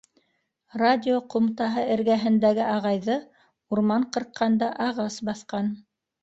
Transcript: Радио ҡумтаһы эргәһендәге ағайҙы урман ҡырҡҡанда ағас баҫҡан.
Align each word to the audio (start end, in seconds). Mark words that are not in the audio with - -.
Радио 0.81 1.17
ҡумтаһы 1.33 1.83
эргәһендәге 1.95 2.63
ағайҙы 2.77 3.19
урман 3.77 4.09
ҡырҡҡанда 4.17 4.71
ағас 4.89 5.21
баҫҡан. 5.31 5.71